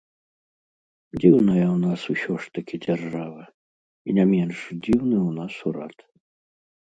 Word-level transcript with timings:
Дзіўная 1.19 1.65
ў 1.65 1.75
нас 1.85 2.01
усё 2.13 2.33
ж 2.45 2.49
такі 2.55 2.75
дзяржава, 2.85 3.43
і 4.07 4.17
не 4.21 4.25
менш 4.33 4.57
дзіўны 4.83 5.17
ў 5.27 5.31
нас 5.43 5.53
урад. 5.75 5.97